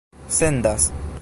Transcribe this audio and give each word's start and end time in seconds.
sendas 0.29 0.89